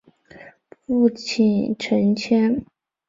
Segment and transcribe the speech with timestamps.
[0.87, 2.65] 父亲陈谦。